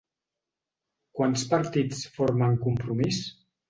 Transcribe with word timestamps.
Quants 1.21 1.45
partits 1.53 2.03
formen 2.19 2.61
Compromís? 2.69 3.27